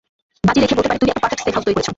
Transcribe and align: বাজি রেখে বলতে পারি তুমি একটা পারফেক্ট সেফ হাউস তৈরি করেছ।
বাজি 0.47 0.59
রেখে 0.61 0.75
বলতে 0.77 0.89
পারি 0.89 0.99
তুমি 1.01 1.11
একটা 1.11 1.23
পারফেক্ট 1.23 1.41
সেফ 1.45 1.53
হাউস 1.55 1.65
তৈরি 1.65 1.75
করেছ। 1.77 1.89